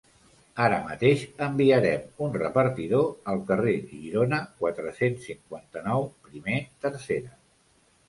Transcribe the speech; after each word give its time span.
Ara 0.67 0.77
mateix 0.85 1.25
enviarem 1.47 2.07
un 2.29 2.33
repartidor 2.39 3.07
al 3.35 3.45
Carrer 3.53 3.77
Girona 3.93 4.43
quatre-cents 4.65 5.31
cinquanta-nou, 5.31 6.13
primer 6.29 6.61
tercera. 6.89 7.41